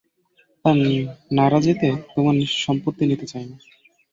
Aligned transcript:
তাঁর 0.65 0.77
নারাজিতে 1.31 1.89
তোমার 2.13 2.35
সম্পত্তি 2.59 3.03
নিতে 3.05 3.25
চাই 3.27 3.45
নে। 3.45 3.55